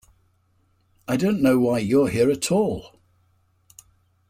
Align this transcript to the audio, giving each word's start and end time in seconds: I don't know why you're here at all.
I 1.07 1.15
don't 1.15 1.43
know 1.43 1.59
why 1.59 1.77
you're 1.77 2.07
here 2.07 2.31
at 2.31 2.51
all. 2.51 2.95